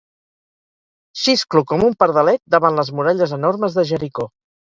[1.23, 4.29] Xisclo com un pardalet davant les muralles enormes de Jericó.